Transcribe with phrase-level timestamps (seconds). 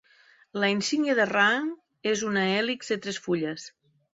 [0.63, 1.69] La insígnia de rang
[2.15, 3.69] és una hèlix de tres fulles.